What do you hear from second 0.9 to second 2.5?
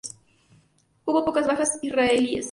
Hubo pocas bajas israelíes.